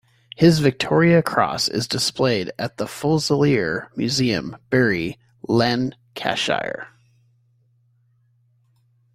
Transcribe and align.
His 0.35 0.57
Victoria 0.57 1.21
Cross 1.21 1.67
is 1.67 1.87
displayed 1.87 2.51
at 2.57 2.77
the 2.77 2.87
Fusilier 2.87 3.89
Museum, 3.95 4.57
Bury, 4.71 5.19
Lancashire. 5.47 6.87